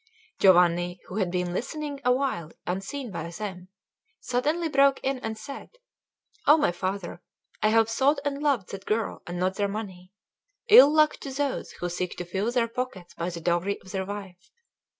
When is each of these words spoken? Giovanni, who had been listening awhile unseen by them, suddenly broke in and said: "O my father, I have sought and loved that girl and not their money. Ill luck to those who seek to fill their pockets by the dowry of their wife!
Giovanni, 0.39 0.99
who 1.05 1.17
had 1.17 1.29
been 1.29 1.53
listening 1.53 2.01
awhile 2.03 2.51
unseen 2.65 3.11
by 3.11 3.29
them, 3.29 3.67
suddenly 4.19 4.67
broke 4.67 4.99
in 5.03 5.19
and 5.19 5.37
said: 5.37 5.77
"O 6.47 6.57
my 6.57 6.71
father, 6.71 7.21
I 7.61 7.67
have 7.67 7.87
sought 7.87 8.17
and 8.25 8.41
loved 8.41 8.71
that 8.71 8.87
girl 8.87 9.21
and 9.27 9.37
not 9.37 9.57
their 9.57 9.67
money. 9.67 10.11
Ill 10.69 10.91
luck 10.91 11.17
to 11.17 11.29
those 11.31 11.73
who 11.73 11.87
seek 11.87 12.17
to 12.17 12.25
fill 12.25 12.51
their 12.51 12.67
pockets 12.67 13.13
by 13.13 13.29
the 13.29 13.41
dowry 13.41 13.79
of 13.81 13.91
their 13.91 14.07
wife! 14.07 14.49